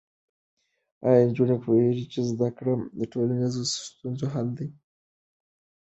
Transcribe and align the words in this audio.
ایا 1.05 1.21
نجونې 1.29 1.55
پوهېږي 1.63 2.05
چې 2.13 2.19
زده 2.29 2.49
کړه 2.57 2.73
د 2.99 3.01
ټولنیزو 3.11 3.61
ستونزو 3.73 4.25
حل 4.33 4.47
اسانوي؟ 4.49 4.67